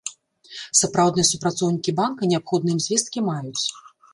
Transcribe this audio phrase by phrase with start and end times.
[0.79, 3.63] Сапраўдныя супрацоўнікі банка неабходныя ім звесткі маюць.